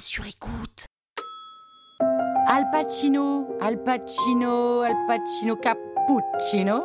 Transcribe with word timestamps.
sur. 0.00 0.24
Al 2.46 2.70
Pacino, 2.70 3.56
Al 3.60 3.82
Pacino, 3.82 4.80
Al 4.80 4.94
Pacino 5.06 5.56
Cappuccino. 5.56 6.84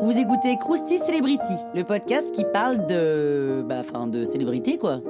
Vous 0.00 0.16
écoutez 0.16 0.56
Krusty 0.58 0.98
Celebrity, 0.98 1.54
le 1.74 1.82
podcast 1.82 2.32
qui 2.32 2.44
parle 2.52 2.86
de. 2.86 3.64
Bah, 3.66 3.80
enfin, 3.80 4.06
de 4.06 4.24
célébrité, 4.24 4.78
quoi. 4.78 5.00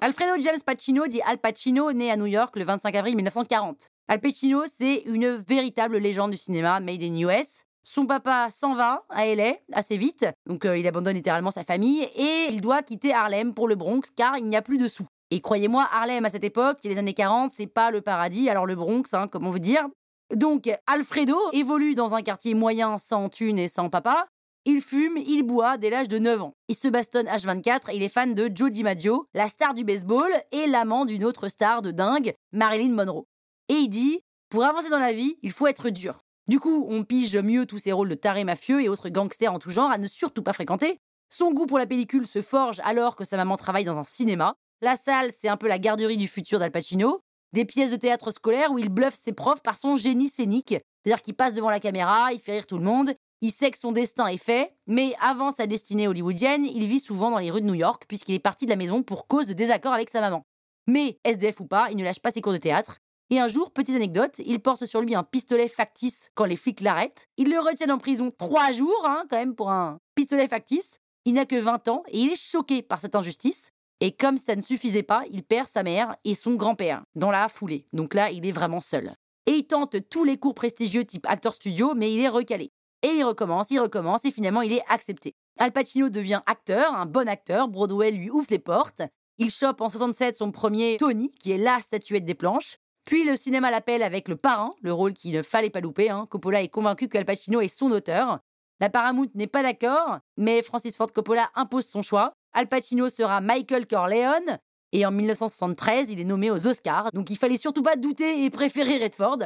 Alfredo 0.00 0.40
James 0.40 0.60
Pacino, 0.64 1.06
dit 1.06 1.20
Al 1.26 1.38
Pacino, 1.38 1.92
né 1.92 2.10
à 2.10 2.16
New 2.16 2.26
York 2.26 2.56
le 2.56 2.64
25 2.64 2.94
avril 2.94 3.16
1940. 3.16 3.90
Al 4.08 4.20
Pacino, 4.20 4.62
c'est 4.66 5.02
une 5.06 5.36
véritable 5.36 5.98
légende 5.98 6.32
du 6.32 6.36
cinéma 6.36 6.80
made 6.80 7.02
in 7.02 7.16
US. 7.28 7.64
Son 7.88 8.04
papa 8.04 8.48
s'en 8.50 8.74
va 8.74 9.04
à 9.10 9.32
LA 9.32 9.54
assez 9.72 9.96
vite, 9.96 10.26
donc 10.48 10.64
euh, 10.64 10.76
il 10.76 10.88
abandonne 10.88 11.14
littéralement 11.14 11.52
sa 11.52 11.62
famille 11.62 12.02
et 12.16 12.48
il 12.50 12.60
doit 12.60 12.82
quitter 12.82 13.14
Harlem 13.14 13.54
pour 13.54 13.68
le 13.68 13.76
Bronx 13.76 14.10
car 14.16 14.36
il 14.38 14.46
n'y 14.46 14.56
a 14.56 14.60
plus 14.60 14.76
de 14.76 14.88
sous. 14.88 15.06
Et 15.30 15.40
croyez-moi, 15.40 15.88
Harlem 15.92 16.24
à 16.24 16.28
cette 16.28 16.42
époque, 16.42 16.78
les 16.82 16.98
années 16.98 17.14
40, 17.14 17.52
c'est 17.54 17.68
pas 17.68 17.92
le 17.92 18.00
paradis, 18.00 18.50
alors 18.50 18.66
le 18.66 18.74
Bronx, 18.74 19.04
hein, 19.12 19.28
comment 19.30 19.50
vous 19.50 19.60
dire. 19.60 19.86
Donc 20.34 20.68
Alfredo 20.88 21.38
évolue 21.52 21.94
dans 21.94 22.16
un 22.16 22.22
quartier 22.22 22.54
moyen 22.54 22.98
sans 22.98 23.28
thune 23.28 23.56
et 23.56 23.68
sans 23.68 23.88
papa, 23.88 24.26
il 24.64 24.80
fume, 24.80 25.16
il 25.16 25.44
boit 25.44 25.76
dès 25.76 25.88
l'âge 25.88 26.08
de 26.08 26.18
9 26.18 26.42
ans. 26.42 26.54
Il 26.66 26.74
se 26.74 26.88
bastonne 26.88 27.28
H24 27.28 27.92
et 27.92 27.96
il 27.96 28.02
est 28.02 28.08
fan 28.08 28.34
de 28.34 28.50
Joe 28.52 28.72
DiMaggio, 28.72 29.26
la 29.32 29.46
star 29.46 29.74
du 29.74 29.84
baseball 29.84 30.32
et 30.50 30.66
l'amant 30.66 31.04
d'une 31.04 31.24
autre 31.24 31.46
star 31.46 31.82
de 31.82 31.92
dingue, 31.92 32.32
Marilyn 32.50 32.94
Monroe. 32.94 33.26
Et 33.68 33.74
il 33.74 33.88
dit 33.88 34.22
Pour 34.48 34.64
avancer 34.64 34.90
dans 34.90 34.98
la 34.98 35.12
vie, 35.12 35.38
il 35.42 35.52
faut 35.52 35.68
être 35.68 35.88
dur. 35.88 36.25
Du 36.48 36.60
coup, 36.60 36.86
on 36.88 37.02
pige 37.02 37.36
mieux 37.36 37.66
tous 37.66 37.78
ces 37.78 37.92
rôles 37.92 38.08
de 38.08 38.14
taré 38.14 38.44
mafieux 38.44 38.80
et 38.80 38.88
autres 38.88 39.08
gangsters 39.08 39.52
en 39.52 39.58
tout 39.58 39.70
genre 39.70 39.90
à 39.90 39.98
ne 39.98 40.06
surtout 40.06 40.42
pas 40.42 40.52
fréquenter. 40.52 40.98
Son 41.28 41.52
goût 41.52 41.66
pour 41.66 41.78
la 41.78 41.86
pellicule 41.86 42.26
se 42.26 42.40
forge 42.40 42.80
alors 42.84 43.16
que 43.16 43.24
sa 43.24 43.36
maman 43.36 43.56
travaille 43.56 43.84
dans 43.84 43.98
un 43.98 44.04
cinéma. 44.04 44.54
La 44.80 44.94
salle, 44.94 45.32
c'est 45.36 45.48
un 45.48 45.56
peu 45.56 45.66
la 45.66 45.80
garderie 45.80 46.16
du 46.16 46.28
futur 46.28 46.60
d'Al 46.60 46.70
Pacino. 46.70 47.20
Des 47.52 47.64
pièces 47.64 47.90
de 47.90 47.96
théâtre 47.96 48.30
scolaire 48.30 48.70
où 48.70 48.78
il 48.78 48.90
bluffe 48.90 49.14
ses 49.14 49.32
profs 49.32 49.62
par 49.62 49.76
son 49.76 49.96
génie 49.96 50.28
scénique. 50.28 50.74
C'est-à-dire 51.02 51.22
qu'il 51.22 51.34
passe 51.34 51.54
devant 51.54 51.70
la 51.70 51.80
caméra, 51.80 52.32
il 52.32 52.38
fait 52.38 52.52
rire 52.52 52.66
tout 52.66 52.78
le 52.78 52.84
monde, 52.84 53.12
il 53.40 53.50
sait 53.50 53.70
que 53.70 53.78
son 53.78 53.92
destin 53.92 54.26
est 54.26 54.42
fait, 54.42 54.74
mais 54.86 55.14
avant 55.20 55.50
sa 55.50 55.66
destinée 55.66 56.08
hollywoodienne, 56.08 56.64
il 56.64 56.86
vit 56.86 57.00
souvent 57.00 57.30
dans 57.30 57.38
les 57.38 57.50
rues 57.50 57.60
de 57.60 57.66
New 57.66 57.74
York 57.74 58.04
puisqu'il 58.06 58.34
est 58.34 58.40
parti 58.40 58.66
de 58.66 58.70
la 58.70 58.76
maison 58.76 59.02
pour 59.02 59.26
cause 59.26 59.46
de 59.46 59.52
désaccord 59.52 59.92
avec 59.92 60.10
sa 60.10 60.20
maman. 60.20 60.44
Mais, 60.86 61.18
SDF 61.24 61.60
ou 61.60 61.66
pas, 61.66 61.88
il 61.90 61.96
ne 61.96 62.04
lâche 62.04 62.20
pas 62.20 62.30
ses 62.30 62.40
cours 62.40 62.52
de 62.52 62.58
théâtre. 62.58 62.98
Et 63.30 63.40
un 63.40 63.48
jour, 63.48 63.72
petite 63.72 63.96
anecdote, 63.96 64.40
il 64.44 64.60
porte 64.60 64.86
sur 64.86 65.00
lui 65.00 65.16
un 65.16 65.24
pistolet 65.24 65.66
factice 65.66 66.30
quand 66.34 66.44
les 66.44 66.54
flics 66.54 66.80
l'arrêtent. 66.80 67.28
Ils 67.36 67.50
le 67.50 67.58
retiennent 67.58 67.90
en 67.90 67.98
prison 67.98 68.28
trois 68.36 68.70
jours, 68.70 69.04
hein, 69.04 69.24
quand 69.28 69.36
même, 69.36 69.56
pour 69.56 69.70
un 69.70 69.98
pistolet 70.14 70.46
factice. 70.46 71.00
Il 71.24 71.34
n'a 71.34 71.44
que 71.44 71.56
20 71.56 71.88
ans 71.88 72.04
et 72.08 72.20
il 72.20 72.30
est 72.30 72.40
choqué 72.40 72.82
par 72.82 73.00
cette 73.00 73.16
injustice. 73.16 73.72
Et 74.00 74.12
comme 74.12 74.36
ça 74.36 74.54
ne 74.54 74.62
suffisait 74.62 75.02
pas, 75.02 75.22
il 75.32 75.42
perd 75.42 75.66
sa 75.68 75.82
mère 75.82 76.14
et 76.24 76.34
son 76.34 76.54
grand-père 76.54 77.02
dans 77.16 77.32
la 77.32 77.48
foulée. 77.48 77.88
Donc 77.92 78.14
là, 78.14 78.30
il 78.30 78.46
est 78.46 78.52
vraiment 78.52 78.80
seul. 78.80 79.12
Et 79.46 79.52
il 79.52 79.66
tente 79.66 80.08
tous 80.08 80.22
les 80.22 80.36
cours 80.36 80.54
prestigieux 80.54 81.04
type 81.04 81.26
acteur 81.28 81.54
studio, 81.54 81.94
mais 81.96 82.12
il 82.12 82.20
est 82.20 82.28
recalé. 82.28 82.70
Et 83.02 83.08
il 83.08 83.24
recommence, 83.24 83.70
il 83.70 83.80
recommence, 83.80 84.24
et 84.24 84.30
finalement 84.30 84.62
il 84.62 84.72
est 84.72 84.82
accepté. 84.88 85.34
Al 85.58 85.72
Pacino 85.72 86.10
devient 86.10 86.40
acteur, 86.46 86.94
un 86.94 87.06
bon 87.06 87.28
acteur, 87.28 87.68
Broadway 87.68 88.12
lui 88.12 88.30
ouvre 88.30 88.46
les 88.50 88.58
portes. 88.58 89.02
Il 89.38 89.50
chope 89.50 89.80
en 89.80 89.88
67 89.88 90.36
son 90.36 90.50
premier 90.52 90.96
Tony, 90.98 91.30
qui 91.32 91.52
est 91.52 91.58
la 91.58 91.78
statuette 91.78 92.24
des 92.24 92.34
planches. 92.34 92.76
Puis 93.06 93.24
le 93.24 93.36
cinéma 93.36 93.70
l'appelle 93.70 94.02
avec 94.02 94.26
Le 94.26 94.34
Parrain, 94.36 94.74
le 94.82 94.92
rôle 94.92 95.14
qu'il 95.14 95.32
ne 95.32 95.42
fallait 95.42 95.70
pas 95.70 95.80
louper. 95.80 96.10
Hein. 96.10 96.26
Coppola 96.28 96.60
est 96.60 96.68
convaincu 96.68 97.08
qu'Al 97.08 97.24
Pacino 97.24 97.60
est 97.60 97.68
son 97.68 97.92
auteur. 97.92 98.40
La 98.80 98.90
Paramount 98.90 99.28
n'est 99.34 99.46
pas 99.46 99.62
d'accord, 99.62 100.18
mais 100.36 100.60
Francis 100.60 100.96
Ford 100.96 101.12
Coppola 101.12 101.48
impose 101.54 101.86
son 101.86 102.02
choix. 102.02 102.32
Al 102.52 102.66
Pacino 102.66 103.08
sera 103.08 103.40
Michael 103.40 103.86
Corleone, 103.86 104.58
et 104.92 105.06
en 105.06 105.12
1973, 105.12 106.10
il 106.10 106.20
est 106.20 106.24
nommé 106.24 106.50
aux 106.50 106.66
Oscars, 106.66 107.10
donc 107.12 107.30
il 107.30 107.36
fallait 107.36 107.56
surtout 107.56 107.82
pas 107.82 107.96
douter 107.96 108.44
et 108.44 108.50
préférer 108.50 108.98
Redford. 108.98 109.38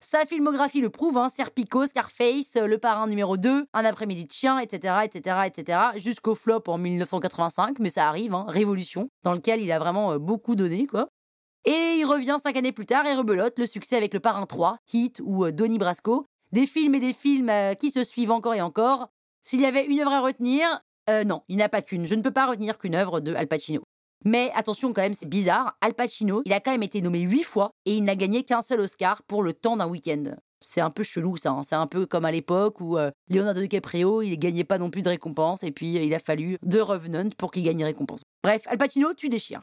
Sa 0.00 0.24
filmographie 0.24 0.80
le 0.80 0.90
prouve, 0.90 1.18
hein, 1.18 1.28
Serpico, 1.28 1.86
Scarface, 1.86 2.54
Le 2.54 2.78
Parrain 2.78 3.08
numéro 3.08 3.36
2, 3.36 3.66
Un 3.72 3.84
après-midi 3.84 4.26
de 4.26 4.32
chien, 4.32 4.60
etc., 4.60 4.98
etc., 5.02 5.40
etc., 5.46 5.80
jusqu'au 5.96 6.36
flop 6.36 6.62
en 6.68 6.78
1985, 6.78 7.80
mais 7.80 7.90
ça 7.90 8.06
arrive, 8.08 8.32
hein, 8.32 8.46
Révolution, 8.48 9.08
dans 9.24 9.32
lequel 9.32 9.60
il 9.60 9.72
a 9.72 9.80
vraiment 9.80 10.12
euh, 10.12 10.18
beaucoup 10.18 10.54
donné, 10.54 10.86
quoi. 10.86 11.08
Et 11.64 11.96
il 11.98 12.04
revient 12.04 12.36
cinq 12.42 12.56
années 12.56 12.72
plus 12.72 12.86
tard 12.86 13.06
et 13.06 13.14
rebelote 13.14 13.58
le 13.58 13.66
succès 13.66 13.96
avec 13.96 14.14
Le 14.14 14.20
Parrain 14.20 14.46
3, 14.46 14.78
Hit 14.92 15.20
ou 15.24 15.44
euh, 15.44 15.52
Donnie 15.52 15.78
Brasco, 15.78 16.26
des 16.52 16.66
films 16.66 16.94
et 16.94 17.00
des 17.00 17.12
films 17.12 17.50
euh, 17.50 17.74
qui 17.74 17.90
se 17.90 18.04
suivent 18.04 18.30
encore 18.30 18.54
et 18.54 18.60
encore. 18.60 19.08
S'il 19.42 19.60
y 19.60 19.66
avait 19.66 19.84
une 19.86 20.00
œuvre 20.00 20.12
à 20.12 20.20
retenir, 20.20 20.80
non, 21.24 21.40
il 21.48 21.56
n'y 21.56 21.62
en 21.62 21.66
a 21.66 21.68
pas 21.70 21.80
qu'une. 21.80 22.04
Je 22.04 22.14
ne 22.14 22.20
peux 22.20 22.30
pas 22.30 22.46
retenir 22.46 22.76
qu'une 22.76 22.94
œuvre 22.94 23.20
de 23.20 23.34
Al 23.34 23.46
Pacino. 23.46 23.82
Mais 24.24 24.50
attention 24.54 24.92
quand 24.92 25.02
même, 25.02 25.14
c'est 25.14 25.28
bizarre, 25.28 25.76
Al 25.80 25.94
Pacino, 25.94 26.42
il 26.44 26.52
a 26.52 26.60
quand 26.60 26.72
même 26.72 26.82
été 26.82 27.00
nommé 27.00 27.20
huit 27.20 27.44
fois 27.44 27.70
et 27.86 27.96
il 27.96 28.04
n'a 28.04 28.16
gagné 28.16 28.42
qu'un 28.42 28.62
seul 28.62 28.80
Oscar 28.80 29.22
pour 29.22 29.42
le 29.42 29.52
temps 29.52 29.76
d'un 29.76 29.86
week-end. 29.86 30.22
C'est 30.60 30.80
un 30.80 30.90
peu 30.90 31.04
chelou 31.04 31.36
ça, 31.36 31.52
hein. 31.52 31.62
c'est 31.62 31.76
un 31.76 31.86
peu 31.86 32.04
comme 32.04 32.24
à 32.24 32.32
l'époque 32.32 32.80
où 32.80 32.98
euh, 32.98 33.12
Leonardo 33.30 33.60
DiCaprio, 33.60 34.22
il 34.22 34.36
gagnait 34.36 34.64
pas 34.64 34.78
non 34.78 34.90
plus 34.90 35.02
de 35.02 35.08
récompense 35.08 35.62
et 35.62 35.70
puis 35.70 35.96
euh, 35.96 36.02
il 36.02 36.12
a 36.14 36.18
fallu 36.18 36.58
The 36.68 36.80
Revenant 36.80 37.28
pour 37.38 37.52
qu'il 37.52 37.62
gagne 37.62 37.78
une 37.78 37.86
récompense. 37.86 38.22
Bref, 38.42 38.62
Al 38.66 38.76
Pacino, 38.76 39.14
tu 39.14 39.28
déchires. 39.28 39.62